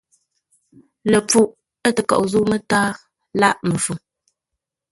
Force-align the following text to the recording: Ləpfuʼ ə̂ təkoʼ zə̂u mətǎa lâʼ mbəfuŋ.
Ləpfuʼ 1.11 1.49
ə̂ 1.85 1.89
təkoʼ 1.95 2.23
zə̂u 2.31 2.45
mətǎa 2.51 2.83
lâʼ 3.39 3.57
mbəfuŋ. 3.67 3.97